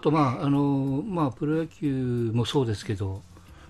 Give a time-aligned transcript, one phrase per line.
[0.00, 3.20] あと、まああのまあ、プロ野球もそうですけど、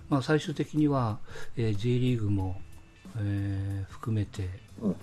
[0.07, 1.19] まあ、最終的には、
[1.57, 2.61] えー、J リーグも、
[3.17, 4.47] えー、含めて、
[4.81, 4.95] うん、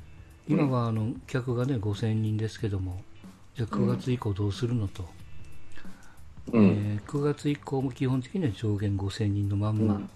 [0.48, 3.02] 今はあの客が、ね、5000人ですけども、
[3.54, 5.04] じゃあ9月以降どうするのと、
[6.50, 10.10] うん、えー、9月以降も基本的には上限5000人のまんま、うん、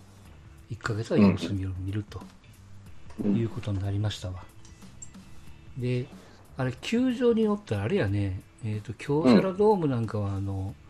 [0.70, 2.23] 1ヶ月は様子見を見ると、
[3.23, 4.42] いうことになりましたわ。
[5.77, 6.06] で、
[6.56, 10.81] あれ、球場によってあれやね、えーと、京セラドームなんかはあの、うん、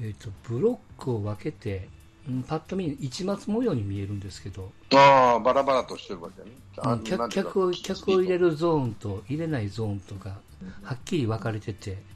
[0.00, 1.88] えーと、ブロックを分けて、
[2.28, 4.70] うん、パッと見市松模様に見えるんですけど。
[4.94, 6.50] ああバラバラとしてるわけね、
[6.82, 10.38] うん、客客を客を入れるゾーンと入れないゾーンとか
[10.82, 12.10] はっきり分かれてて。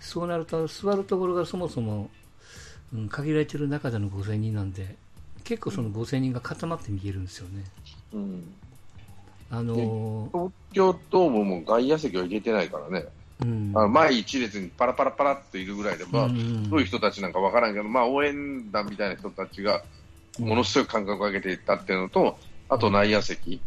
[0.00, 2.10] そうなると座るところがそもそも、
[2.94, 4.96] うん、限られてる中での5000人なんで
[5.44, 7.64] 結構その5000人が固まって見えるんですよね、
[8.12, 8.54] うん。
[9.50, 13.06] あのー、東京ドームも外野席は入れてないからね
[13.42, 16.34] うん、あ前一列にパラパラパラっといるぐらいで、まあ、ど
[16.76, 19.82] ういう人たちなんかわからんけど、まあ、応援団みたいな人たちが
[20.38, 23.60] ものすごい間隔を空けていったっていうのと、あと内野席、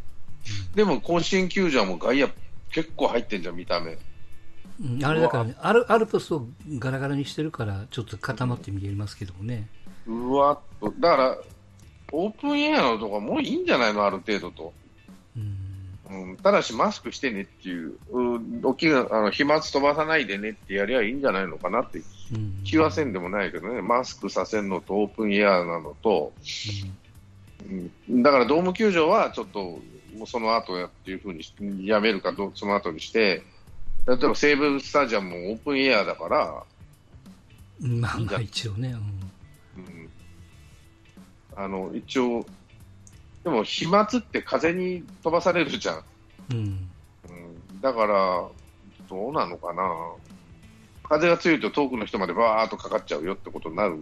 [0.75, 2.29] でも甲子園球場も外野
[2.71, 3.97] 結構入ってんじゃん、見た目。
[4.81, 6.47] うん、あれだからねアル、アルプスを
[6.77, 9.67] ガラガラにしてるから、ちょっと固まって見えますけどもね。
[10.07, 11.37] うわっと、だから、
[12.11, 14.73] オープンエアのとかもういいんじゃないの、ある程度と。
[16.09, 17.93] うん、ただしマスクしてねっていう、
[18.63, 22.01] 大きなあの飛沫飛ばさないでねってやりゃいいんじゃないのかなって。
[22.63, 26.31] 気はせんでもないけどね、マスクさせるのとオープンエアなのと、
[28.07, 29.79] うん、だからドーム球場はちょっと
[30.25, 33.43] その後やっていうふうにやめるかその後にして、
[34.07, 36.63] 例えば西武スタジアムもオープンエアだから、
[37.79, 38.95] まあ、まあ一応ね、
[39.77, 40.09] うん、
[41.55, 42.45] あの一応
[43.49, 46.03] でも飛沫って風に飛ばされるじゃん。
[46.51, 46.57] うん。
[46.57, 48.47] うん、だから、
[49.09, 49.83] どうなのかな。
[51.03, 53.97] 風が強いと遠くの人までバーっとかかっちゃうよってことになる。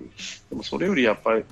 [0.49, 1.45] でもそれよりやっぱり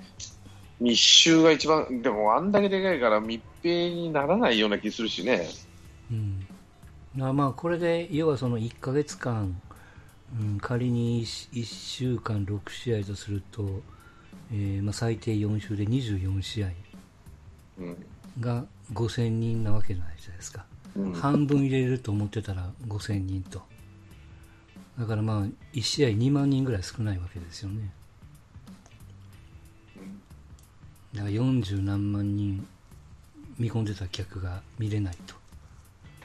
[0.82, 5.48] 密集が一番、でもあんだけでかいから密閉にならないような気するしね。
[6.12, 6.48] うん。
[7.24, 9.62] あまあこれで、要はその1ヶ月間、
[10.38, 13.82] うん、仮に 1, 1週間6試合とすると、
[14.52, 16.68] えーまあ、最低4週で24試合。
[18.40, 20.66] が5000人なわけじゃないですか、
[20.96, 23.62] うん、半分入れると思ってたら5000人と。
[25.00, 25.44] だからまあ
[25.74, 27.92] 1試合2万人ぐらい少ないわけですよね。
[31.14, 32.66] だから40何万人
[33.58, 35.36] 見込んでた客が見れないと。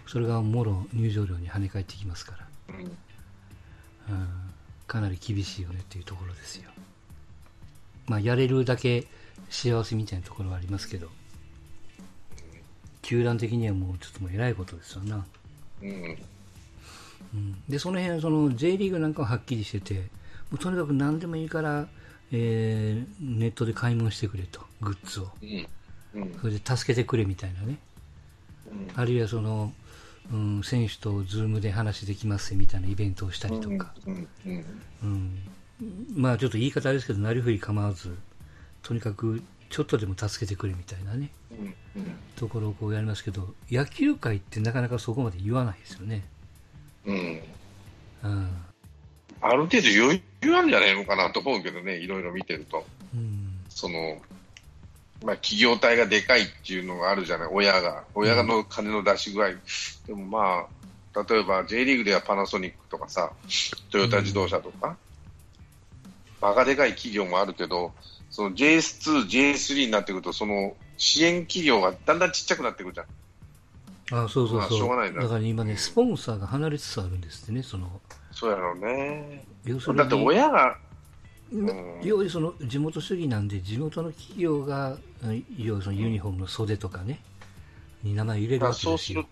[0.06, 2.36] それがもろ入場料に跳ね返ってきますか
[2.68, 4.28] ら、うん、
[4.88, 6.70] かなり厳しいよねっていうところですよ。
[8.06, 9.06] まあやれるだけ
[9.50, 11.08] 幸せみたいなところはありますけど
[13.02, 15.24] 球団的にはもうちょっともうえらいことですよな。
[15.82, 16.18] うん。
[17.32, 20.00] うん、で、その辺、その J リーグなんかははっきりしてて、も
[20.54, 21.86] うとにかく何でもいいから、
[22.32, 25.30] えー、ネットで買い物してくれと、グッズを。
[25.42, 26.34] うん。
[26.40, 27.78] それで助けてくれみたいなね。
[28.66, 29.72] うん、あるいはその、
[30.32, 34.28] うん、選手とズームで話できますみたいなイベントをしたりとか、うん
[35.02, 35.38] うん、
[36.14, 38.16] まあちょっと言い方ですけど、なりふり構わず、
[38.82, 46.24] とにかくちょっとでも助けてくれみたいなね、うんうん、ところをこうやりますけど、野球界ってなかなかそこまで言わないですよね。
[47.06, 47.40] うん。
[48.24, 48.48] うん、
[49.40, 52.84] ある程度余裕あるんじゃないのかなと思うけどね、いろいろ見てると。
[53.14, 54.20] うん、その
[55.24, 59.60] まあ、企業体がでかいっていうのがあるじゃない、親が、親の金の出し具合、うん、
[60.06, 60.66] でもま
[61.14, 63.30] あ、例えば J リーグではパナソニックとかさ、
[63.90, 64.96] トヨタ自動車とか、
[66.40, 67.92] バカでかい企業もあるけど、
[68.30, 73.06] その JS2、JS3 になってくると、その支援企業がだんだんちっちゃくなってくるじゃん。
[74.12, 74.78] あそうそうそう。
[74.78, 78.00] しょうがないだから今ね、スポンサーが離れつつあるんですってね、その。
[78.32, 79.44] そうやろうね。
[79.64, 79.98] 要するに。
[79.98, 80.76] だって親が、
[81.52, 84.96] うん、要はその地元主義なんで、地元の企業が、
[85.56, 87.20] 要はそのユニフォームの袖とかね、
[88.02, 88.90] に名前入れるわけですよ。
[88.90, 89.26] そうする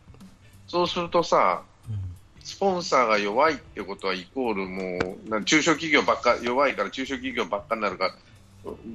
[0.66, 1.98] そうするとさ、うん、
[2.44, 8.14] スポンサーが弱いってことはイコールもう、中小企業ばっか、弱いから中小企業ばっかになるから、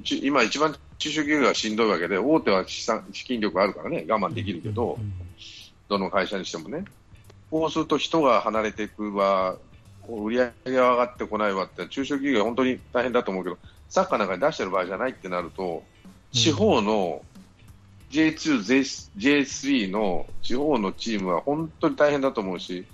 [0.04, 4.98] 今一番中小企業がしんどいわけで、大手は資産資金力あるからね、我慢できるけど、
[5.88, 6.84] どの会社にしてもね。
[7.50, 9.56] こうすると人が離れていくわ、
[10.08, 15.82] 売り上げが上がってこないわって、中小企業は本当に大変だと思うけど、サッカーなんかに出してる場合じゃないってなると、
[16.32, 17.22] 地方の
[18.10, 22.86] J2、J3 の地方のチームは本当に大変だと思うし、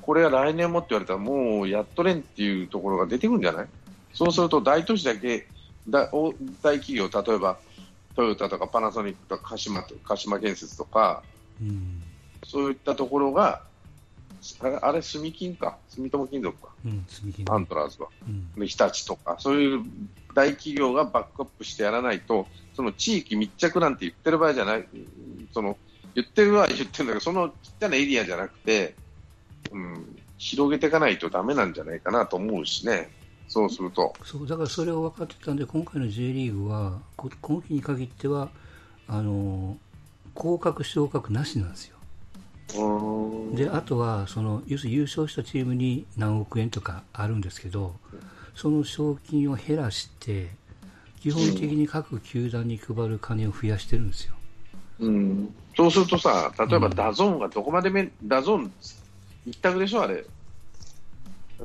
[0.00, 3.66] これは来年もって言われたらもうやっとれんっていうところが出てくるんじゃない？
[4.12, 5.46] そうすると大都市だけ
[5.88, 6.08] 大
[6.62, 7.58] 大企業、例えば
[8.14, 11.22] トヨタとかパナソニックとか鹿島鹿島建設とか、
[11.60, 12.02] うん、
[12.44, 13.62] そういったところが
[14.60, 17.06] あれ、あれ住金か、住友金属か、うん、
[17.48, 18.08] アントラーズは。
[18.26, 19.84] うん、で日立とか、そういう
[20.34, 24.86] 大企業がバックアップしてやらないと、その地域密着なんて言ってる場合じゃない、
[25.52, 25.76] その
[26.14, 28.96] 言ってるは言ってるんだけど、その汚いエリアじゃなくて、
[29.70, 33.10] うん、広げていかないとダメなんじゃないかなと思うしね、
[33.52, 34.14] そうすると。
[34.24, 38.48] そうだからそれを分かってたんで、今回の J リーグは、こ今季に限っては、
[39.06, 39.76] あの
[40.32, 41.96] 降格、昇格なしなんですよ。
[42.78, 47.94] うんであとはその要するに優勝したチームに何億円とかあるんですけど
[48.54, 50.48] その賞金を減らして
[51.20, 54.34] 基本的に各球団に配る金を増やしてるんですよ。
[55.00, 58.72] うん、そうするとさ、例えば DAZN がどこまでめ、 DAZN
[59.46, 60.24] 一択でしょ、あれ。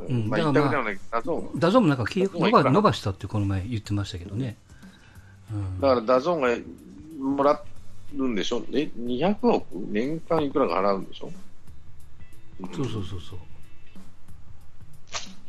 [0.07, 0.29] うん。
[0.29, 1.59] まあ、まあ DAZN。
[1.59, 4.57] ダゾーンもなんか契約伸ばしたってこの前言ってましたけどね。
[5.51, 5.81] うん。
[5.81, 7.61] だからダゾーンがもら
[8.13, 9.65] るんでしょ、え200億？
[9.91, 11.31] 年間いくらか払うんでしょ、
[12.61, 12.73] うん。
[12.73, 13.39] そうそうそうそう。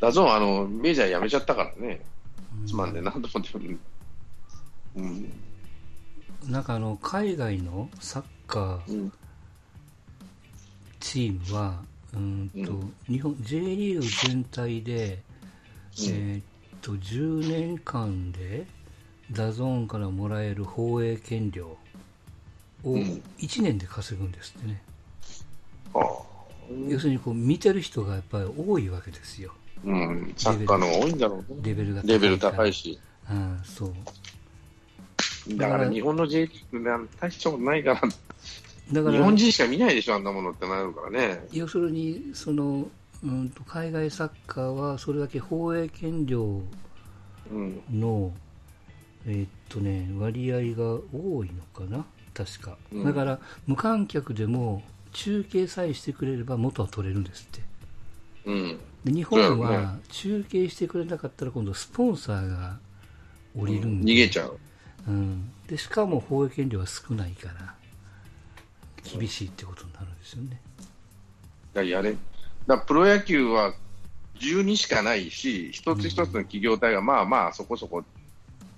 [0.01, 2.01] ダゾーンあの、メジャー辞めちゃったからね、
[2.61, 2.67] うん。
[2.67, 3.77] つまんで、なんともでも、
[4.97, 5.33] うん、
[6.47, 9.13] なんかあの海外のサッカーうん、
[11.01, 11.81] チームは、
[12.15, 12.95] うんとうん。
[13.07, 15.23] 日本 J リーグ全体で、
[15.99, 16.05] うん。
[16.05, 16.43] えーっ
[16.81, 18.67] と10年間で
[19.33, 21.79] DAZN からもらえる放映権料を
[22.85, 23.23] うん。
[23.39, 24.83] 1年で稼ぐんですってね、
[25.95, 26.03] ああ。
[26.89, 29.53] 要するにこう見てる人がやっぱり多いわけですよ、
[29.85, 31.61] うん、サッカーの多いんだろうね。
[31.63, 32.99] レベルがレベル高いし。
[33.31, 35.57] うん、そう。
[35.57, 38.01] だから日本の J リーグなん大したことないから、
[38.93, 41.47] だから日本人しか見ないでしょ、あんなものってなるからね。
[41.53, 42.89] 要するにその、
[43.23, 46.63] うん、と海外サッカーはそれだけ放映権料
[47.51, 48.35] うん、の、
[49.27, 52.05] えーっとね、割合が多いのかな、
[52.35, 53.05] 確か、うん。
[53.05, 54.83] だから無観客でも
[55.13, 57.63] 中継さえしてくれれば元は取れるんですって、
[58.45, 62.79] うん、で日本は中継してくれなかったら今度、スポンサーが
[63.59, 64.59] 降りるんで、逃げちゃう。
[65.09, 67.75] うん、でしかも放映権料は少ないから、
[69.09, 70.61] 厳しいってことになるんですよね。
[71.73, 72.17] だからやれ。
[72.67, 73.75] だプロ野球は
[74.41, 78.05] 12しかないし、一つ一つの企業体がまあまあそこそこ、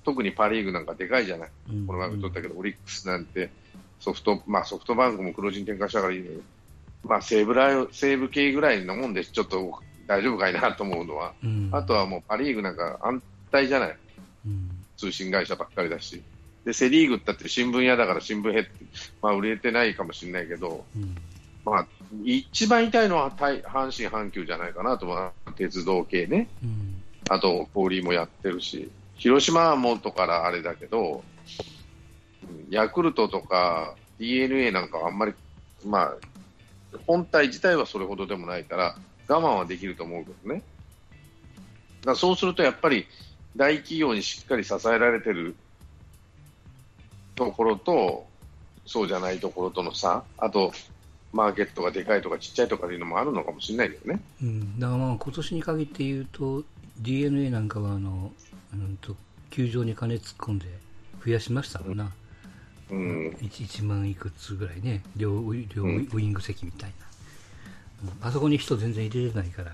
[0.05, 1.50] 特にパ・リーグなんかでかいじゃない。
[1.71, 3.50] うんこの前も言っとったけど、オリックスなんて、
[3.99, 6.41] ソフト、まあソフトバンクも黒字に転換したからいいのよ
[7.05, 13.97] まあ西武ライ西武系ぐらいのもんで、ちょっと大丈夫かいなと思うのは、うんあとはもうパ・リーグなんか安泰じゃない。
[14.47, 16.23] うん通信会社ばっかりだし。
[16.64, 18.70] で、セ・リーグったって新聞屋だから新聞減って、
[19.22, 21.16] まあ売れてないかもしれないけど、うん。
[21.64, 21.86] まあ、
[22.24, 27.02] 一番痛いのは対阪神、阪急じゃないかなと思う、鉄道系ね、うん。
[27.28, 31.40] あと氷もやってるし、広島はもっとからあれだけど、うん
[32.70, 35.34] ヤクルトとか d n a なんかはあんまり、
[35.84, 36.16] まあ、
[37.06, 38.96] 本体自体はそれほどでもないから、
[39.28, 40.62] 我慢はできると思うけどね。
[42.04, 43.06] だそうするとやっぱり
[43.56, 45.54] 大企業にしっかり支えられてる
[47.35, 48.27] ところと、
[48.87, 50.73] そうじゃないところとの差、あと、
[51.32, 54.21] マーケットがでかいとかちっちゃいとかいうのもあるのかもしれないけどね。
[54.43, 56.65] うん、だからまあ今年に限って言うと
[56.99, 58.32] d n a なんかはあの、
[58.75, 59.15] うん、と
[59.50, 60.67] 球場に金突っ込んで
[61.25, 62.11] 増やしましたもんな、
[62.91, 63.29] うん。
[63.41, 65.03] 1, 1万いくつぐらいね。
[65.17, 65.31] 両
[65.75, 66.93] 両ウイング席みたい
[68.05, 68.29] な、うん。
[68.29, 69.72] あそこに人全然入れれないから、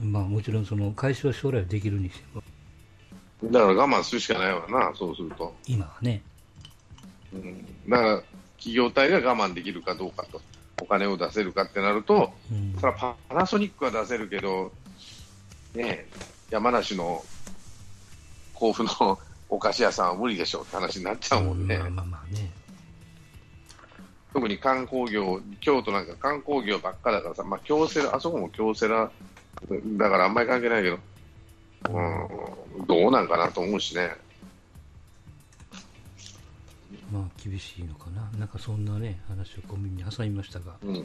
[0.00, 2.42] まあ、もちろんその開始は将来はできるにしても
[3.50, 5.54] だから我慢するしかないわな、そうすると。
[5.66, 6.22] 今はね、
[7.32, 8.22] うん、だから
[8.56, 10.40] 企業体が我慢できるかどうかと、
[10.82, 12.74] お金を出せるかってなると、うん。
[12.80, 14.72] それはパナソニックは出せるけど、
[15.74, 16.08] ねえ、
[16.50, 17.24] 山梨の
[18.54, 21.78] 甲府のお菓子屋さんは無理でしょうって話になっちゃうもんね。
[21.78, 22.50] まあまあまあね、
[24.32, 29.10] 特に観光業、京都なんか観光業ばっかだからさ、まあ、京セラ、あそこも京セラ
[29.96, 30.98] だからあんまり関係ないけど、
[31.88, 34.16] うん、どうなんかなと思うしね。
[37.12, 41.04] まあ厳しいのかな、なんかそんなね話をコンビニに挟みましたが、うん、うん、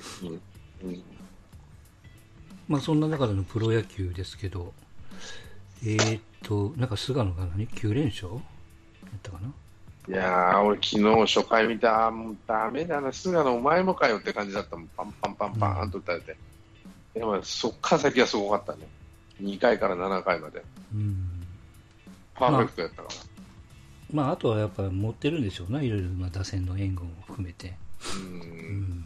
[0.83, 1.03] うん。
[2.67, 4.73] まあそんな中でのプロ野球ですけど、
[5.83, 8.33] えーっと、なんか菅野が何 ?9 連勝？
[8.33, 8.41] やっ
[9.21, 9.51] たかな？
[10.07, 16.37] いやー、俺、昨日初回見た、もうダメだな、菅野、お前もかよって感じだったもん、パンパンパンパンと打たれて、
[17.13, 18.87] でもそっから先はすごかったね、
[19.41, 21.45] 2回から7回まで、うん。
[22.35, 23.09] パーフェクトやったから、
[24.11, 27.75] まああとはやっぱ持ってるんでしょうな、いろいろまあ打線の援護も含めて。
[28.15, 29.05] うんうん。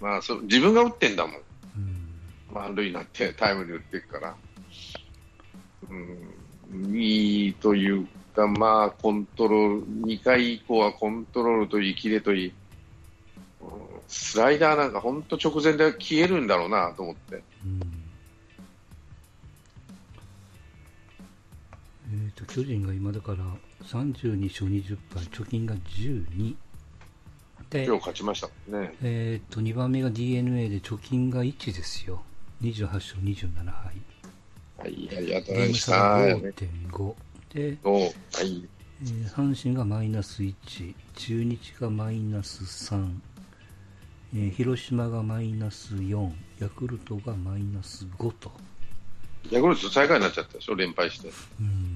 [0.00, 1.38] まあそ、自分が打ってんだもん、う
[1.80, 2.08] ん。
[2.52, 4.36] 満塁になって、タイムリー打っていくから、
[5.90, 12.54] うん、いいというか、まあ、コントロール、2回以降はコントロールといい、キレといい、うん
[14.12, 17.42] スライダーなんか本当直前で消えるんだろうなと思って。
[17.64, 18.01] うん
[22.46, 23.38] と巨人が今だから
[23.86, 26.56] 32勝20敗、貯金が12。
[27.70, 28.94] で今日勝ちましたね。
[29.02, 32.22] えー、と2番目が d n a で貯金が1ですよ。
[32.60, 33.94] 28勝27敗。
[34.78, 35.92] はい、ありがとうございました。
[35.92, 37.14] 差がはい5.5。
[37.54, 38.12] で、おはい。
[39.04, 42.62] えー阪神がマイナス1、中日がマイナス
[42.94, 43.10] 3、
[44.34, 46.30] えー広島がマイナス4、
[46.60, 48.52] ヤクルトがマイナス5と。
[49.50, 51.32] ヤクルト最下位になっちゃったでしょ、連敗して。
[51.60, 51.91] うん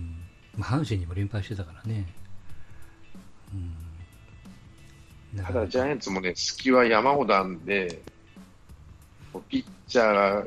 [0.56, 2.06] まあ、阪神にも連敗してたからね。
[5.34, 8.00] うん、ただジャイアンツもね、隙は山ほどあんで、
[9.48, 10.46] ピッチャーが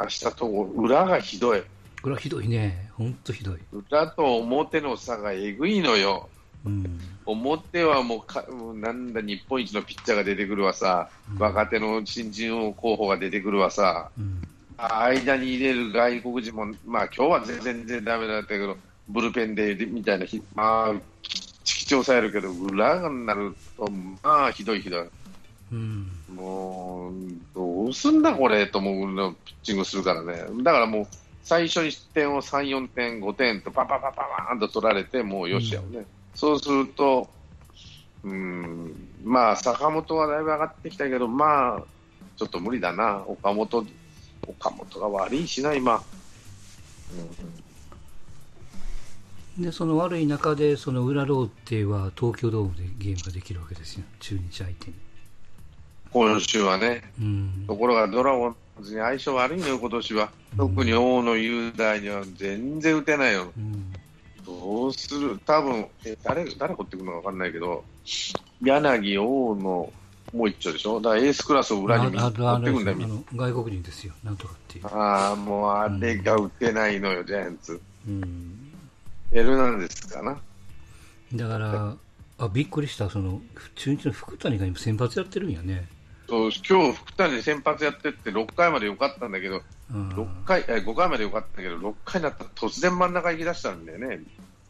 [0.00, 1.62] 明日と裏がひどい。
[2.02, 2.90] これはひどいね。
[2.94, 3.58] ほんとひどい。
[3.72, 6.28] 裏と表の差がえぐいのよ。
[6.64, 7.00] うん。
[7.26, 14.42] 表はもうか、なんだ、日本一のピッチャーが出てくるわさ、うん若手の新人候補が出てくるわさ、うん。
[14.76, 18.76] 間に入れる外国人も、まあ今日は全然ダメだったけど、
[19.08, 23.90] ブルペンでみたいな日、まあ、きっちきち抑えるけど、裏になると、
[24.22, 25.08] まあひどいひどい。
[25.72, 26.10] うん。
[26.34, 27.12] もう、
[27.54, 30.44] どうすんだこれと思うのピッチングするからね。
[30.62, 31.06] だからもう、
[31.42, 36.04] 最初に失点を3、4点、5点とパパパパパーンと取られて、もうよしやね。
[36.34, 37.28] そうすると、
[38.24, 41.82] うん、まあ、坂本はだいぶ上がってきたけど、まあ、
[42.36, 43.24] ちょっと無理だな。
[43.26, 43.86] 岡本、
[44.46, 46.02] 岡本が悪いしな、今。
[49.58, 54.04] で、その悪い中で、その裏ローテは東京ドームでゲームができるわけですよ。
[54.20, 54.94] 中日相手に。
[56.12, 57.02] 今週はね。
[57.20, 57.64] うん。
[57.66, 60.30] ところがドラゴンズに相性悪いのよ、今年は。
[60.56, 63.52] 特に大野雄大には全然打てないよ。
[63.56, 63.92] うん。
[64.46, 65.38] どうする？
[65.44, 67.84] 多分え誰、誰掘ってくるのか分かんないけど、
[68.62, 69.92] 柳、大野、も
[70.34, 71.00] う一丁でしょ？
[71.00, 72.36] だからエースクラスを裏に持あって
[72.72, 72.94] くんだ
[73.34, 74.14] 外国人ですよ。
[74.22, 74.86] なんとかっていう。
[74.86, 77.80] ああ、もうあれが打てないのよ、ジャイアンツ。
[78.06, 78.57] うん。
[79.32, 80.38] エルナンデスかな。
[81.34, 81.96] だから、
[82.38, 83.10] あ、びっくりした。
[83.10, 83.40] その、
[83.74, 85.88] 中日の福谷が今先発やってるんやね。
[86.28, 90.08] そう今日福谷先発やってって6回までよかったんだけど、うん。
[90.10, 94.20] 6回え5回までよかったけど、6回になったら突然真ん中行き出したんだよね、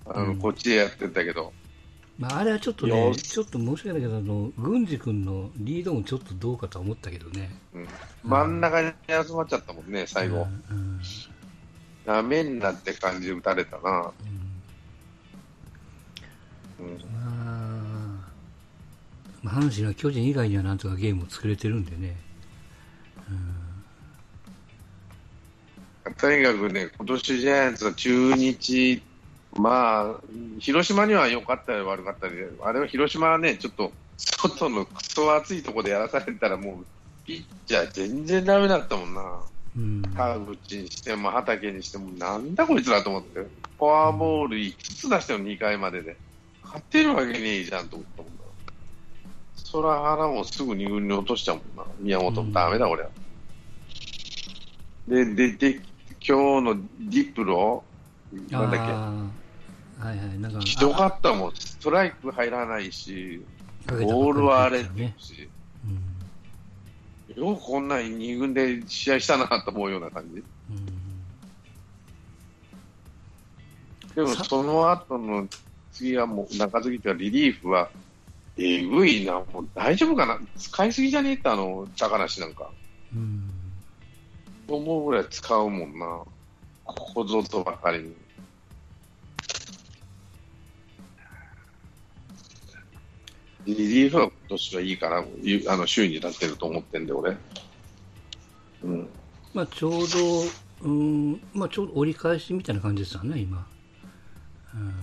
[0.06, 1.52] あのうんこっちでやってたけど、
[2.16, 7.50] まあ、あれはちょっとよね、しちょっと申し訳ないけど、あの、郡司君のリードもちょっとどうかとは思ったけどね。
[7.74, 7.88] うん
[8.22, 11.00] 真ん中に集まっちゃったもんね、最後、うんうん
[12.06, 13.90] ダメになって感じで打たれたな。
[13.90, 14.37] うんうん
[16.78, 17.20] ま
[18.22, 18.30] あ、
[19.42, 22.16] まあ阪神は巨人以外にはなんとかゲームを作れてるんでね。
[23.30, 23.68] うん
[26.16, 29.02] とにかくね、今年ジャイアンツは中日、
[29.56, 30.20] まあ、
[30.58, 36.86] 広島には良かったり悪かったり、あれは広島はね、ちょっと外のクソ暑いところでやらされたら、もう
[37.24, 39.40] ピッチャー全然ダメだったもんな。
[39.76, 40.02] うん。
[40.16, 46.16] 川口にしても畑にしても、なんだこいつらと思って、フォアボール5つ出したの、2回までで。
[46.68, 48.38] 勝てるわけねえじゃんと思ったもんな。
[49.56, 51.92] そら腹もすぐ2軍に落としちゃうもんな。
[51.98, 53.08] 宮本もダメだ、俺は。
[55.08, 55.80] で、出て、
[56.26, 57.82] 今日のディプロ、
[58.50, 59.30] なんだっあ
[60.00, 60.38] あはいはい。
[60.38, 61.52] なんか、け、ひどかったもん。
[61.54, 63.42] ストライク入らないし、
[63.88, 64.84] ボールは荒れ。
[64.84, 65.48] てるし、
[65.86, 66.18] うん
[67.36, 70.42] よくこんなに2軍で試合したなと思うような感じ。
[70.70, 71.08] うん
[74.14, 75.46] でもさその後の
[75.92, 77.90] 次はもう中継ぎというかリリーフは
[78.58, 82.70] えぐいな、もう大丈夫かな、使いすぎじゃねえって、あの高梨なんか、
[83.14, 83.50] うん。
[84.66, 86.06] と思うぐらい使うもんな、
[86.84, 88.14] ここぞとばかりに。
[93.64, 97.36] リリーフは今年はいいかな、ゆあの周囲に立ってると思ってんで、俺。
[98.82, 99.08] うん、
[99.54, 100.08] まあ、ちょうど、
[100.82, 103.66] うん、まあ、ちょうど折り返しみたいな感じですよね、今。
[104.74, 104.94] うん、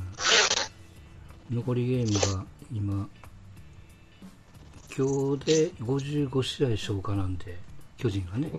[1.51, 3.07] 残りゲームが今、
[4.97, 7.57] 今日で55試合消化なんで、
[7.97, 8.49] 巨人がね。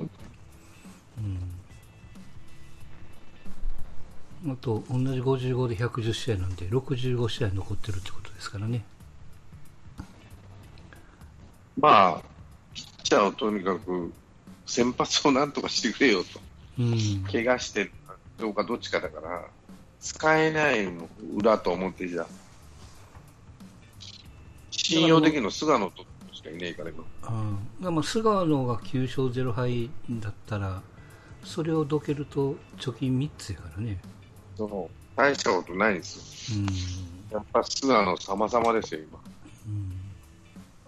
[4.45, 4.53] うん。
[4.53, 8.85] あと、同じ55で110試合なんで、65試合残ってるってことですからね。
[11.81, 12.23] まあ、
[12.73, 14.13] ピッチャーをとにかく
[14.65, 16.41] 先発をなんとかしてくれよと。
[16.79, 17.25] うん。
[17.33, 19.45] 怪我してるかどうかどっちかだから、
[20.01, 22.27] 使えないの裏と思ってじゃ。
[24.87, 27.05] 信用できるの菅野としかいねえから今。
[27.23, 30.83] あ菅野が9勝0敗だったら、
[31.45, 34.01] それをどけると貯金3つやからね。
[34.57, 36.61] そう大したことないんですよ。
[36.61, 37.35] うん。
[37.35, 39.19] やっぱ菅野様々ですよ、今。
[39.67, 40.07] うん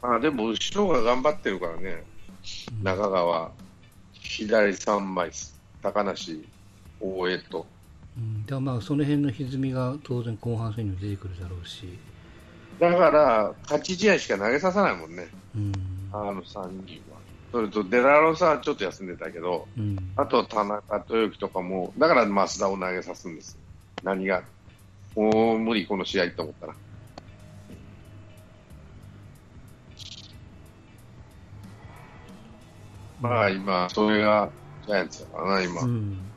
[0.00, 2.04] あでも後ろが頑張ってるからね、
[2.82, 3.50] 中川、
[4.12, 5.30] 左3枚、
[5.82, 6.46] 高梨、
[7.00, 7.66] 大江と。
[8.16, 11.98] うん、だまあその辺の歪みが当然後半戦にも出てくるだろうし、
[12.80, 15.72] だから、勝ち試合しか投げさせないもんね、うん
[16.12, 17.18] あの3人は。
[17.50, 23.58] それと、デラロサはちょっと休んでたけど、うんあと田中豊樹とかも、だから増田を投げさすんです。
[24.02, 24.42] 何が、
[25.16, 26.74] もう無理、この試合と思ったら。
[33.20, 34.50] まあ今、それが
[34.86, 35.82] ジャイアンツだからな、今。
[35.82, 36.27] うん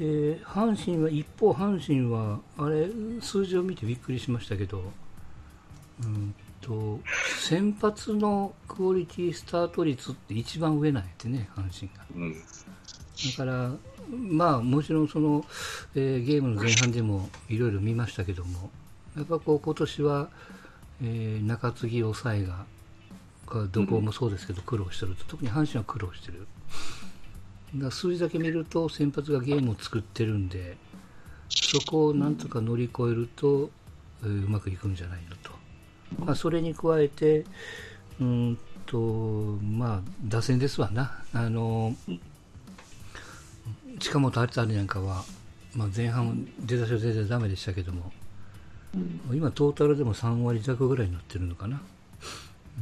[0.00, 2.88] で阪神は一方、阪神はあれ
[3.20, 4.82] 数字を見てびっくりしましたけど、
[6.02, 7.00] うんと
[7.38, 12.04] 先発のクオリティスタート率って一番上なんやってね、阪神が。
[12.16, 12.34] うん。
[12.34, 12.40] だ
[13.36, 13.72] から、
[14.08, 15.44] まあ、もちろんその、
[15.94, 18.70] えーゲームの前半でもいろいろ見ましたけども、
[19.16, 20.30] やっぱこう今年は、
[21.02, 22.64] えー中継ぎ、抑えが、
[23.46, 26.46] がどこもそうですけど、苦労してると、特に阪神は苦労してる。
[27.74, 30.76] だ数字だけ見ると、先発がゲームを作ってるんで、
[31.48, 33.70] そこをなんとか乗り越えると、
[34.22, 35.50] えーうまくいくんじゃないのと。
[36.24, 38.98] まあ、それに加えて、うーんと、
[39.62, 41.22] まあ、打線ですわな。
[41.32, 41.94] あの
[43.98, 45.24] 近本あたりなんかは、
[45.74, 48.10] まあ、前半出だしは全然ダメでしたけども、
[49.32, 51.80] 今トータルでも3割弱ぐらいになってるのかな、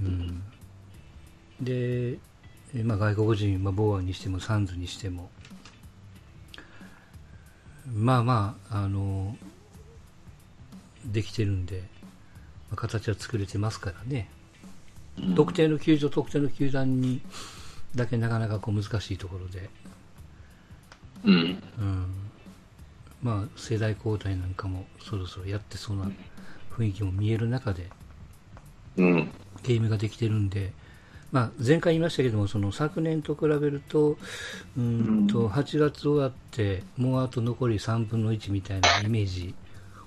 [0.03, 0.43] うん、
[1.61, 2.19] で、え
[2.85, 5.31] まあ、外国人、まあ、ボーアにしてもサンズにしても。
[7.95, 9.37] まあまああの
[11.07, 11.83] できてるんで、
[12.71, 14.29] まあ形は作れてますからね、
[15.35, 17.23] 特定の球場特定の球団に
[17.95, 19.71] だけなかなかこう難しいところで、
[21.25, 21.63] うん。
[21.79, 22.07] うん、
[23.23, 26.11] まあ世代交代なんかもそろそろやってそうな
[26.77, 27.89] 雰囲気も見える中で
[28.97, 29.31] うん。
[29.63, 30.73] ゲームができてるんで、
[31.31, 34.83] まあ、前回言いましたけどもその昨年と比べるとうー
[35.25, 39.55] んと8月終わってもうあと残り3分の1みたいなイメージ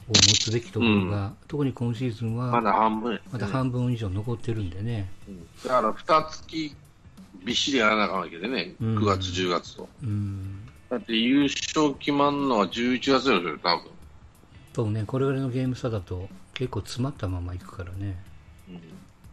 [0.07, 3.19] を持つべきところが、特に今シーズンはまだ半分。
[3.31, 5.47] まだ半分以上残ってるんでね、うん。
[5.63, 6.75] だから、二月
[7.43, 8.97] びっしりやらなあかんわけでね、うん。
[8.97, 9.88] 9月、10月と。
[10.03, 13.84] うん、だって優勝決まんのは11月ですよ、多分。
[14.73, 18.23] とねこれぐらいのゲーム差だと結構詰まったままいくからね。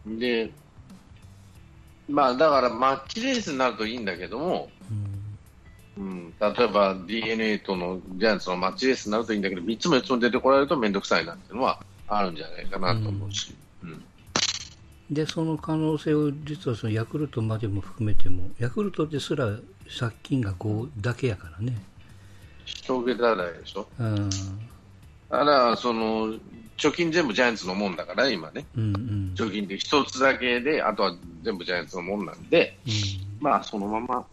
[0.05, 0.51] で、
[2.09, 5.09] まあだからマッチレースになるといいんだけども、うん。
[5.97, 14.03] うん、例えば d n a とのジャイアンツのマッチレースになるといいんだけど、3つも4つも出てこられると面倒くさいなっていうのはあるんじゃないかなと思うし、うん。
[15.11, 19.47] でその可能性を実はそのヤクルトまでも含めてもヤクルトですら
[19.99, 21.77] 借金が5だけやからね、
[22.65, 23.87] 一桁台でしょ。
[23.99, 24.33] うん、だ
[25.29, 26.33] からその
[26.79, 29.33] 貯金全部ジャイアンツのもんだから、今ね、うんうん。
[29.35, 32.77] 貯金って一つだけで、あとは全部ジャイアンツのもんなんで、
[33.39, 34.25] まあそのまま、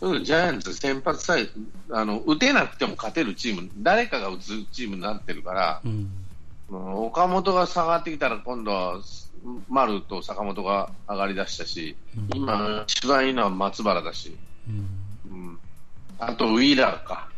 [0.00, 1.46] うんジャイアンツ先発さえ
[1.90, 6.10] あの打てなくても勝てるチーム、誰かが打つチームになってるから、うん。
[6.70, 9.00] 岡本が下がってきたら今度は
[9.68, 12.38] 丸と坂本が上がりだしたし、うん。
[12.38, 14.36] 今、一番いいのは松原だし、
[16.18, 17.28] あとウィーラーか。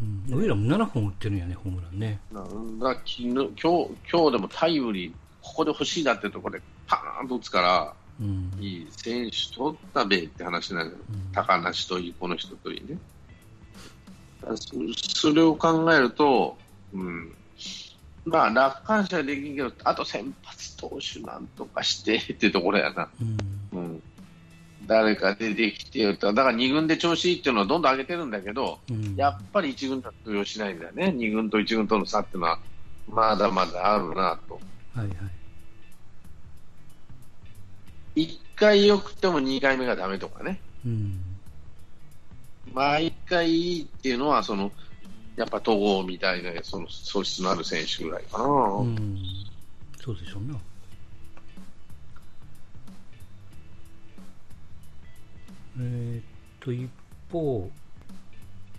[0.00, 2.20] うん、俺らも7本打ってるんやねホームランね。
[2.32, 2.78] なん。
[2.78, 3.52] だ昨日今日
[4.10, 8.52] 今日でもタイムリー、ここで欲しいなってところでパーンと打つから、うん。
[8.60, 11.32] いい選手取ったべって話なんだよ、うん。
[11.32, 12.98] 高梨といい、この人といいね。
[14.56, 16.58] そそれを考えると、
[16.92, 17.34] うん、
[18.26, 23.08] まあ楽観視はできんけど、あと先発投手なんとかしてってところやな。
[23.20, 23.78] うん。
[23.78, 24.02] うん
[24.86, 29.16] 誰か出てきてよと、だから2軍で調子いいっていうのはどんどん上げてるんだけど、うん。
[29.16, 32.58] やっぱり1軍では通用しないんだよね、2軍と1軍との差っていうのは、
[33.08, 34.60] まだまだあるなと。
[34.94, 35.14] はいは
[38.16, 38.26] い。
[38.26, 41.20] 1回良くても2回目がダメとかね、うん。
[42.72, 44.70] 毎回いいっていうのは、その
[45.36, 48.44] やっぱ戸郷みたいなその素質のある選手ぐらいかな。
[48.44, 49.18] うん。
[50.02, 50.58] そうでしょうな
[55.78, 56.22] えーっ
[56.60, 56.90] と一
[57.30, 57.70] 方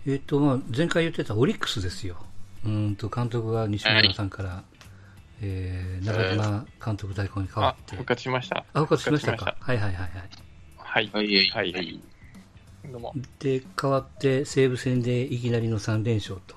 [0.06, 2.18] えーっとまあ前回言ってたオリックスですよ
[2.64, 4.64] うーんと監督が西村さんから、
[5.42, 8.66] えー中島監督代行に変わあっ、て、復活しました。
[8.74, 9.56] あ、復活しました復か。
[9.60, 10.10] はいはいはいはい。
[10.78, 11.10] はい。
[11.14, 12.00] はい、はいはい
[12.92, 13.14] どうも。
[13.40, 16.56] で、変わって西武戦でいきなりの3連勝と。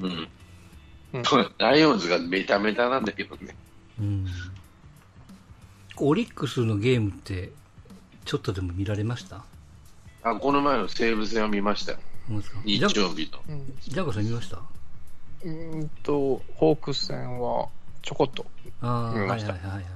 [0.00, 0.12] うんう
[1.18, 1.22] ん
[1.58, 3.54] ライオンズがメタメタなんだけどね。
[4.00, 4.26] うん。
[5.98, 7.52] オリックスのゲームって、
[8.26, 9.44] ちょっとでも見られました？
[10.22, 11.98] あこの前の西武戦を見ましたよ、
[12.64, 13.38] 日ジャン曜日の。
[13.48, 14.56] うんジャンコさん見ました？
[14.56, 17.68] うーんと、ホークス戦は
[18.02, 18.44] ちょこっと。
[18.82, 19.92] ああ、見ましたはいはいはいはい。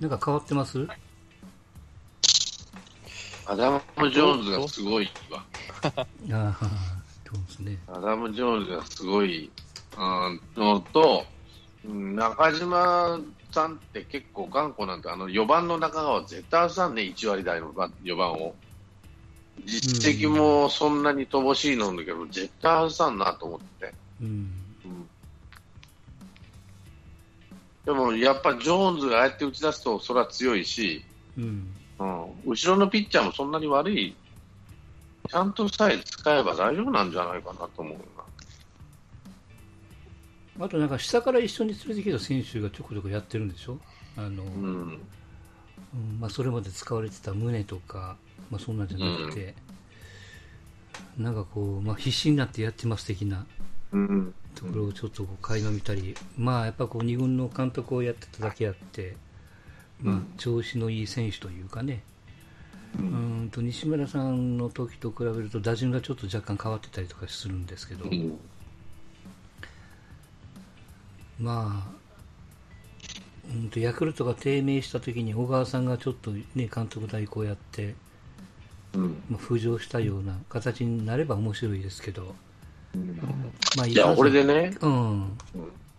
[0.00, 0.88] なんか変わってます？
[3.46, 3.80] アダム・
[4.10, 5.44] ジョーンズがすごいわ。
[5.82, 6.58] ああ、
[7.28, 7.76] そうですね。
[7.88, 9.50] アダム・ジョーンズがすごい
[9.98, 11.26] うんのと、
[11.84, 13.20] うん中島
[13.54, 18.54] さんって結構頑固なんで、あの4番の中川絶対外さんね、1割台の4番を。
[19.64, 23.94] 実績もそんなに乏しいのだけど、絶対外さんなと思って。
[24.20, 24.26] うん。
[24.26, 24.30] う
[24.88, 25.08] ん
[27.84, 31.04] でもやっぱジョーンズがああやって打ち出すと、それは強いし、
[31.36, 31.68] うん。
[32.46, 34.16] 後ろのピッチャーもそんなに悪い、
[35.28, 37.98] ちゃんとさえ使えば大丈夫なんじゃないかなと思う。
[40.60, 43.78] あとなんか下から一緒に連れてきた選手がちょこちょこやってるんでしょ？
[44.16, 44.82] あの、ううん。
[44.92, 44.98] ん、
[46.20, 48.16] まあ、それまで使われてた胸とか、
[48.50, 49.54] まあ、そんなんじゃなくて、
[51.18, 53.46] なんかこう、まあ、必死になってやってます的な
[53.92, 59.16] うん、ところをちょっとこう垣間見たり、まあやっぱこう2軍の監督をやってただけあって、
[60.02, 62.02] まあうん、調子のいい選手というかね、
[62.98, 68.36] ううんんと西村さんの時と比べると打順がちょっと若干変わってたりとかするんですけど、うん
[71.38, 72.04] まあ、
[73.52, 77.94] うんとヤクルトが低迷した時に小川さんがちょっと、ね、監督代行やって、
[78.94, 79.22] うん。
[79.28, 82.34] まあ、浮上したような形になれば面白いですけど、
[83.76, 85.38] まあ、いや、かず俺でね、うん、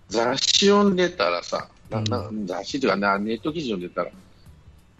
[0.09, 4.11] 雑誌読んでたらさ、ななう雑誌というかな、ネット記事読んでたら、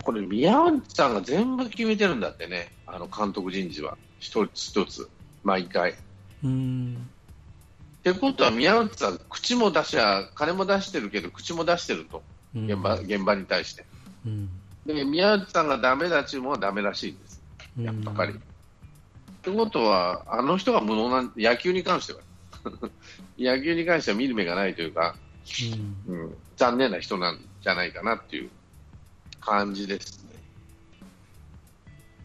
[0.04, 5.10] これ、宮内さんが全部決めてるんだってね、あの監督人事は、一つ一つ、
[5.44, 5.92] 毎回。
[5.92, 5.96] っ
[6.44, 7.10] うん、
[8.06, 12.22] てことは、宮内さん、口も出しゃ、金も出してるけど、口も出してると、
[12.56, 12.66] うん。
[12.72, 13.84] 現場現場に対して。
[14.28, 14.50] うん、
[14.86, 17.42] で、宮内さんがダメだ注文はダメらしいんです、
[17.80, 18.34] やっぱり。
[18.34, 18.36] っ
[19.42, 22.20] てことは、あの人が無能な、野球に関しては、
[23.40, 25.16] 野球に関しては見る目がないというか、
[26.08, 28.52] うん、うん、残念な人なんじゃないかなっていう
[29.42, 30.36] 感じですね。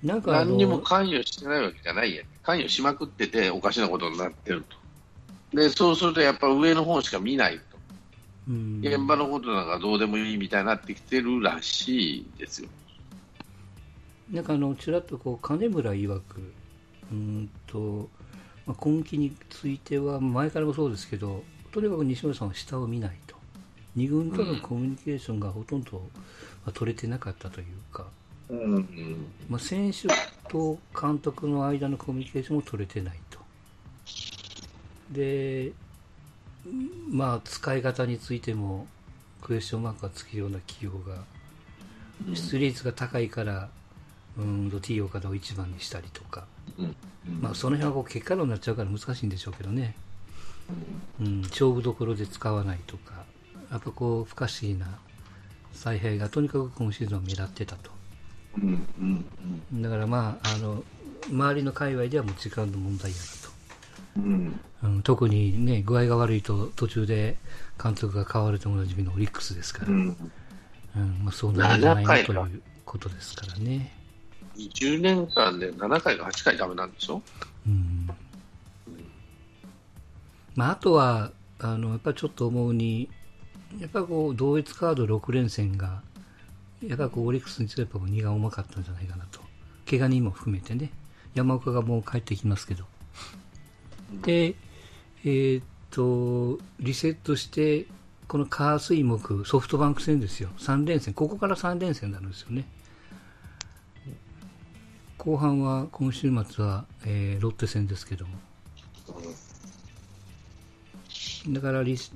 [0.02, 2.22] なんか何にも関与してないわけじゃないや。
[2.42, 4.79] 関与しまくってておかしなことになってると。
[5.52, 7.78] で、そうするとやっぱ上の方しか見ないと。
[8.48, 12.68] うん現場のことなんかどうでもいいみたいになってきてるらしいですよ。
[14.30, 16.40] なんかあのちらっとこう金村曰く
[17.12, 18.08] うーんと、
[18.66, 23.36] まあ、今季については前からもそうですけどとにかく西村さんは下を見ないと
[23.96, 26.00] 二軍とのコミュニケーションがほとんど、ま
[26.66, 28.06] あ取れてなかったというか、
[28.48, 29.26] うん。
[29.48, 30.08] まあ、選手
[30.48, 33.29] と監督の間のコミュニケーションも取れてないと
[35.10, 35.72] で
[37.10, 38.86] まあ使い方についても
[39.42, 41.24] クエスチョンマークがつくような企業が
[42.34, 43.68] 出塁率が高いから
[44.36, 46.46] うーんと T 岡田を1番にしたりとか、
[46.78, 46.96] うん。
[47.40, 49.94] まあ、その辺はこう結果論になっちゃうから難しいんでしょうけどね、
[51.20, 53.24] うん、勝負どころで使わないとか。
[53.70, 54.98] やっぱこう不可思議な
[55.72, 57.90] 采配がとにかく今シーズンは目立ってたと。
[58.58, 59.24] うん。
[59.72, 59.82] うん。
[59.82, 60.82] だからまああの
[61.30, 63.16] 周りの界隈ではもう時間の問題や
[64.16, 64.46] うん。
[64.46, 67.36] なと、うん、特にね具合が悪いと途中で
[67.82, 70.16] 監督が変わるとおなじみのオリックスですから、うん。
[70.96, 73.92] うんまあ、そうなるんじゃない7な回かということですからね。
[74.56, 77.22] 20年間で7回か8回ダメなんでしょ？
[77.66, 78.08] うん。
[80.56, 83.08] まあ、あとはあのやっぱりちょっと思うに
[83.78, 86.02] やっぱこう同一カード6連戦が
[86.82, 89.40] やっぱこうオリックスについては荷が重かったんじゃないかなと。
[89.88, 90.90] 怪我人も含めてね。
[91.34, 92.84] 山岡がもう帰ってきますけど。
[94.22, 94.56] で
[95.24, 97.86] えーっとリセットして
[98.28, 100.50] この火水木ソフトバンク戦ですよ。
[100.58, 101.14] 3連戦。
[101.14, 102.64] ここから3連戦になるんですよね。
[105.18, 108.38] 後半は今週末は、えーロッテ戦ですけども。
[111.48, 112.10] だからリス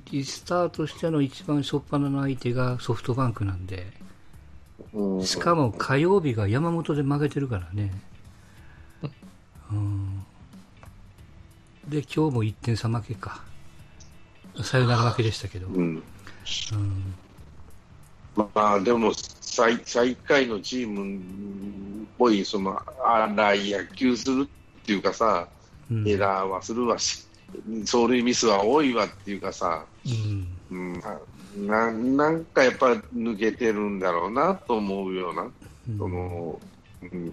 [0.45, 3.87] タートしての一番初っ端の相手がソフトバンクなんで
[4.93, 5.23] うん。
[5.23, 7.91] しかも火曜日が山本で負けてるからね、
[9.71, 10.04] うん、
[11.87, 13.43] で今日も1点差負けか。
[14.63, 16.03] サヨナラ負けでしたけど、うん。
[16.73, 17.13] うん。
[18.35, 21.17] まあでも最最下位のチーム
[22.05, 24.47] っぽいその荒い野球する
[24.81, 25.47] っていうかさ、
[25.91, 26.07] うん。
[26.07, 27.27] エラーはするわし
[27.81, 29.85] 走塁ミスは多いわっていうかさ、
[30.71, 30.97] うん。
[31.55, 35.97] うん、ななんかやっぱ抜けてるんだろうなと思うような、うん。
[35.99, 36.74] そのうん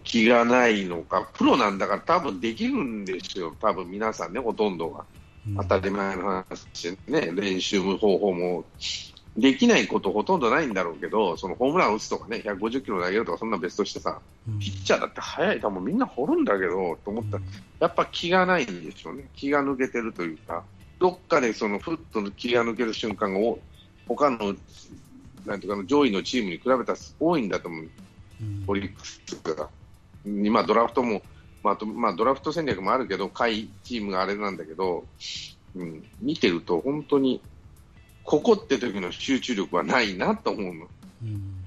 [0.05, 3.55] 気がないのかプロなんだから多分できるんですよ。
[3.61, 5.05] 多分皆さんねほとんどが。
[5.49, 5.57] うん。
[5.57, 8.65] 当たり前の話でね、練習方法も
[9.37, 14.59] できないことほとんどないんだろうけど、そのホームラン打つとかね、150キロ投げるとか、そんな別としてさ、うん。
[14.59, 17.43] ピッチャーだって速い球みんな掘るんだけど、と思ったら、
[17.81, 19.29] やっぱ気がないんでしょうね。
[19.35, 20.63] 気が抜けてるというか、
[20.99, 23.59] どっかでそのふっと気が抜ける瞬間がお
[24.07, 24.55] 他の
[25.47, 27.91] なんていうかな上位のチームに比べたら多いんだと思う、うん
[28.67, 29.21] オリックス
[29.57, 29.69] が。
[30.25, 31.23] 今、ドラフトも、
[31.63, 35.05] まあまあ、ドラフト戦略もあるけど、下位チームがあれなんだけど、
[35.75, 37.41] うん、見てると本当に、
[38.25, 40.89] ここって時の集中力はないなと思うの。
[41.23, 41.63] うん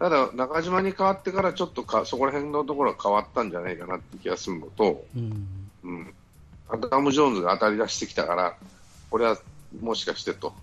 [0.00, 5.46] ただ、中島に変わってからちょっとかそこら辺のところは変わったんじゃないかなって気がするのと、うん
[5.84, 6.14] うん、
[6.70, 8.56] アダム・ジョーンズが当たり出してきたから、
[9.10, 9.36] これは
[9.78, 10.54] もしかしてと。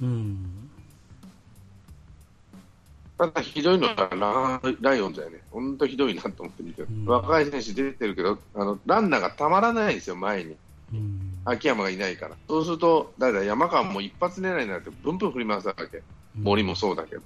[0.00, 0.59] うん
[3.20, 7.04] ただ、ひどいのはラライオンズだよね、本当ひどいなと思って見てる、うん。
[7.04, 10.56] 若い選手出てるけどあの、ランナーがたまらないんですよ、前に、
[10.94, 11.20] うん。
[11.44, 16.02] 秋山がいないから、そうすると、誰だ、山川も一発狙いになって、ブンブン振り回すわけ、
[16.34, 17.22] 森もそうだけど、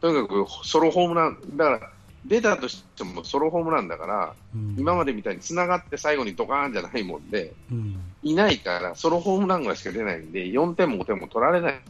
[0.00, 1.90] とにかくソロホームラン、だから
[2.26, 4.74] 出たとしてもソロホームランだから、うん。
[4.76, 8.00] 今までみたいにつながって最後にドカーンじゃないもんで、うん。
[8.24, 11.80] いないから、ソロホームランぐらいしか出ないんで、4点も5点も取られない。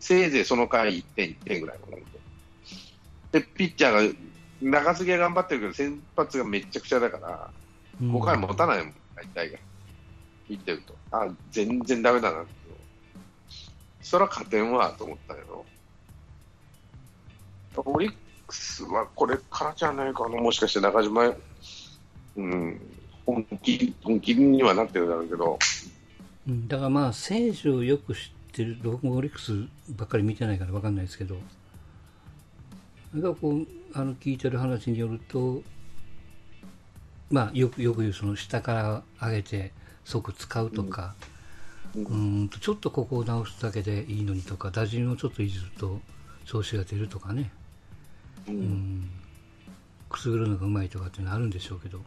[0.00, 1.78] せいぜいその回1点、1点ぐらい
[3.32, 3.40] で。
[3.40, 4.14] で、ピッチャーが、
[4.60, 7.50] 中継ぎは頑張ってるけど、先発がめっちゃくちゃだから、
[8.00, 9.58] うん5回持たないもん、大体が。
[10.48, 10.94] 見てると。
[11.10, 12.50] あ、全然ダメだなって。
[14.02, 15.66] そら勝てんわ、と思ったけど。
[17.84, 18.14] オリッ
[18.46, 21.34] クスはこれからじゃないかな、もしかして中島、
[22.36, 22.80] うん、
[23.26, 25.58] 本気、本気にはなってるだろうけど、
[26.48, 28.32] うんだからまあ選手をよく知
[28.64, 29.52] ってる僕もオリックス
[29.90, 31.36] ばっかり見てないから分かんないですけど。
[33.22, 35.62] かこうあの聞いてる話によると
[37.30, 39.72] まあよくよく言う下から上げて
[40.04, 46.00] 即使うとか、うんうんとちょっとここを直すだけでいいのにとか打順をちょっといじると
[46.44, 47.50] 調子が出るとかね、
[48.46, 49.10] ううん、
[50.10, 52.00] くすぐるのがうまいとかっていうのはあるんでしょうけど。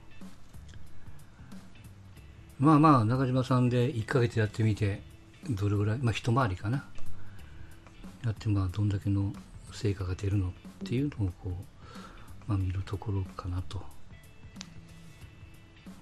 [2.59, 5.01] まあまあ中島さんで1ヶ月やってみて
[5.49, 6.85] どれぐらいまあ一回りかな。
[8.23, 9.33] やってまあどんだけの
[9.73, 10.51] 成果が出るのっ
[10.85, 11.53] ていうのをこう、
[12.47, 13.81] まあ、見るところかなと、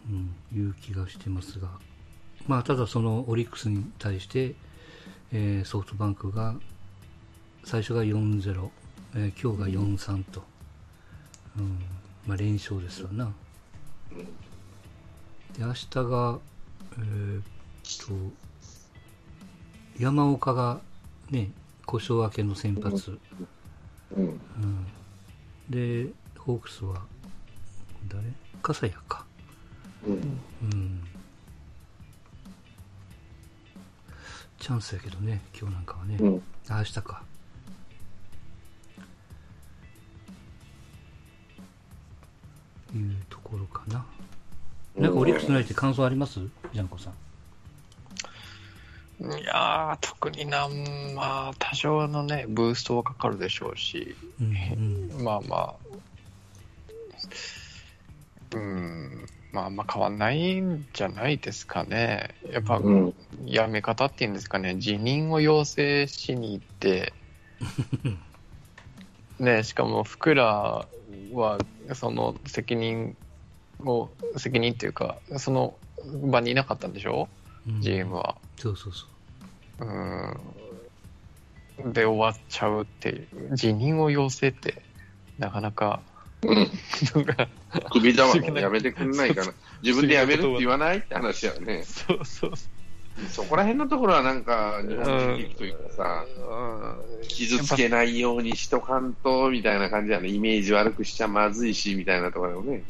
[0.10, 1.70] うん、いう気がしてますが。
[2.48, 4.56] まあただそのオリックスに対して、
[5.32, 6.56] えーソフトバンクが
[7.64, 8.70] 最初が4-0、
[9.16, 10.44] えー今日が4-3と、
[11.58, 11.80] うん
[12.26, 13.32] まあ、連勝ですわな。
[15.58, 16.40] で明日が、
[16.98, 17.44] えーっ
[18.06, 18.49] と
[20.00, 20.80] 山岡が
[21.30, 21.52] ね
[21.86, 23.20] 故障明けの先発、
[24.16, 24.40] うん、うん。
[25.70, 26.08] で
[26.38, 27.02] ホークスは
[28.08, 28.24] 誰？
[28.62, 29.26] 笠谷か、
[30.06, 30.16] うん、う
[30.76, 31.04] ん、
[34.60, 37.24] チャンスやけどね今日なんかはね、うん、あ明日か。
[42.96, 44.04] いうところかな。
[44.98, 46.40] なんかオリックスの相手感想あります？
[46.74, 47.14] ジャンコさん
[49.22, 55.24] いやー、特になん、まあ、多少のね、ブーストはかかるでしょうし、うんうん。
[55.24, 55.76] まあまあ、
[58.56, 62.36] うん、まああんま変わんないんじゃないですかね。
[62.50, 63.14] やっぱ、うん、
[63.46, 67.12] やめ方っていうんですかね、辞任を要請しに行って、
[69.38, 70.88] ね、しかも福良
[71.34, 71.58] は
[71.94, 73.18] その責任
[73.82, 75.78] を、責任っていうか、その
[76.24, 77.28] 場にいなかったんでしょ、
[77.70, 78.36] うん GM は。
[78.58, 79.06] そうそうそ
[79.80, 79.88] うう
[81.88, 81.94] ん。
[81.94, 84.82] で終わっちゃうっていう、辞任を要請って、
[85.38, 86.02] なかなか、
[86.44, 87.48] なんか、
[87.92, 89.54] 首だわ、やめてくんないかな。
[89.82, 91.84] 自分でやめるって言わないって話やね。
[91.84, 92.52] そうそう
[93.30, 100.30] そこら辺のところはなんか、日本人というかさ、うん傷つけないようにしとかんと、みたいな感じやね。
[100.30, 102.84] イメージ悪くしちゃまずいし、みたいなところだよね。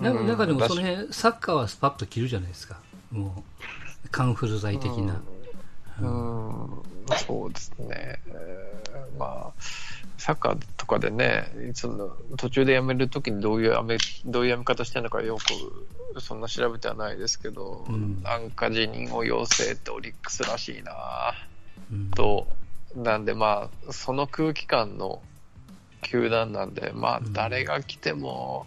[0.00, 2.76] なんかでもそのうん辺サッカーはスパッと切るじゃないですか
[3.12, 3.44] も
[4.04, 5.22] うカンフル剤的な、
[6.00, 6.82] うん、
[7.26, 8.20] そうですね。
[8.26, 9.62] えーまあ、
[10.18, 20.92] サッカーとかでね、その途中でやめるときにどういうやめ、どういうやめ方してるのかよく、そんな調べてはないですけど、うんなんか辞任を要請ってオリックスらしいな
[21.92, 22.46] うんと、
[22.94, 25.22] なんでまあ、その空気感の
[26.02, 28.66] 球団なんで、まあ、うん誰が来ても、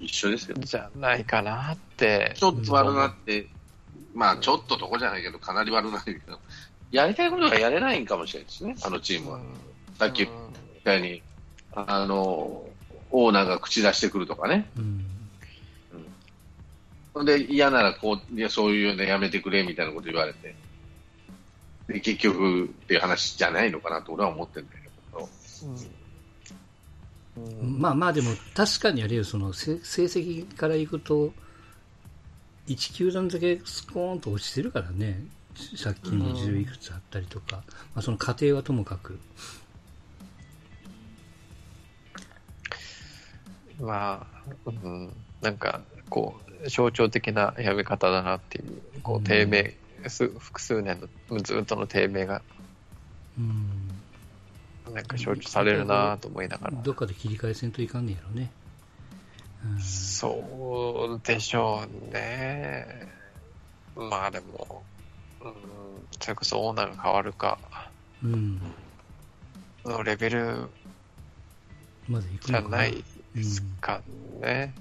[0.00, 0.56] 一緒ですよ。
[0.58, 2.34] じゃないかなって。
[2.36, 3.48] ちょっと悪なって、
[4.14, 6.38] まあちょっととこじゃないけど、かなり悪なるけど、
[6.90, 9.40] やりたいことがやれないんかもしれないですね、あのチームは。
[9.98, 10.30] さっき言っ
[10.84, 11.22] たように、
[11.74, 12.64] あの、
[13.10, 14.70] オーナーが口出してくるとかね。
[14.76, 15.04] うん
[17.24, 20.56] で、嫌ならこう、いや、そういうのやめてくれみたいなこと言われて。
[21.86, 24.80] で、結局っていう話じゃないのかなと俺は思ってるんだけ
[25.12, 25.28] ど。
[25.68, 31.32] うんうんまあまあでも確かにあれよその成成績からいくと
[32.68, 35.24] 1球団だけスコーンと落ちてるからね。
[35.80, 37.62] 借金も十いくつあったりとか、
[37.94, 39.18] まあ、その過程はともかく、
[43.80, 49.76] まあ、うん、なんか、こう、象徴的なやめ方だなっていう、こう、低迷、
[50.08, 51.00] す複数年
[51.30, 52.42] のずっとの低迷が、
[53.38, 56.82] うん、なんか象徴されるなと思いながら。
[56.82, 58.50] どっかで切り替えせんといかんねやろね。
[59.72, 63.08] うんそうでしょうね。
[63.96, 64.82] まあでも、
[65.40, 65.54] うん、
[66.20, 67.58] それこそオーナーが変わるか、
[68.22, 68.60] うん、
[69.84, 70.68] のレベル
[72.40, 72.68] じゃな。
[72.68, 74.02] ないですか
[74.40, 74.74] ね。